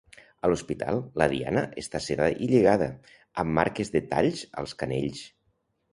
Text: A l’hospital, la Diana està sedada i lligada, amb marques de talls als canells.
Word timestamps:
A 0.47 0.49
l’hospital, 0.51 1.01
la 1.21 1.27
Diana 1.33 1.63
està 1.83 2.01
sedada 2.05 2.41
i 2.45 2.49
lligada, 2.53 2.89
amb 3.45 3.57
marques 3.61 3.93
de 3.97 4.03
talls 4.15 4.43
als 4.63 4.75
canells. 4.81 5.23